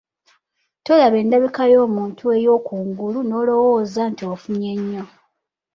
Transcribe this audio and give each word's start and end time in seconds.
Tolaba 0.85 1.17
endabika 1.23 1.63
y’omuntu 1.73 2.23
eyookungulu 2.37 3.19
n’olowooza 3.29 4.01
nti 4.11 4.23
ofunye 4.33 4.71
nnyo. 4.79 5.03